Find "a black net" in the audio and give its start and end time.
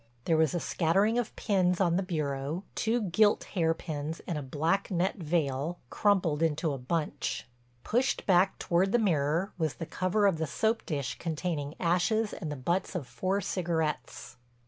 4.35-5.17